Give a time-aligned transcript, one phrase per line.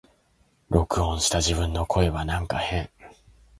[0.71, 2.89] 録音した自分の声はなんか変